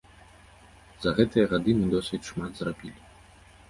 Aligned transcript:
За 1.05 1.13
гэтыя 1.21 1.45
гады 1.53 1.71
мы 1.83 1.93
досыць 1.95 2.25
шмат 2.33 2.51
зрабілі. 2.65 3.01